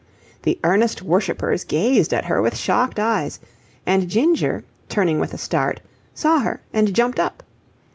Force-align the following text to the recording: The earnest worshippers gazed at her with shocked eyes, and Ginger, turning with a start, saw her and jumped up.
The 0.41 0.57
earnest 0.63 1.03
worshippers 1.03 1.63
gazed 1.63 2.11
at 2.11 2.25
her 2.25 2.41
with 2.41 2.57
shocked 2.57 2.97
eyes, 2.97 3.39
and 3.85 4.09
Ginger, 4.09 4.63
turning 4.89 5.19
with 5.19 5.31
a 5.31 5.37
start, 5.37 5.79
saw 6.15 6.39
her 6.39 6.59
and 6.73 6.95
jumped 6.95 7.19
up. 7.19 7.43